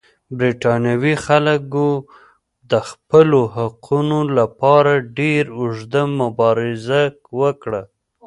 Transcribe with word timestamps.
برېټانوي 0.37 1.13
خلکو 1.25 1.87
د 2.71 2.73
خپلو 2.89 3.39
حقونو 3.55 4.19
لپاره 4.37 4.91
ډېره 5.17 5.51
اوږده 5.59 6.03
مبارزه 6.21 7.01
وکړه. 7.39 7.81